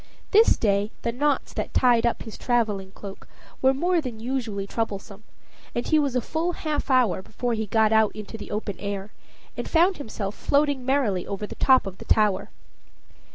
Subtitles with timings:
[0.31, 3.27] This day the knots that tied up his traveling cloak
[3.61, 5.23] were more than usually troublesome,
[5.75, 9.11] and he was a full half hour before he got out into the open air,
[9.55, 12.49] and found himself floating merrily over the top of the tower.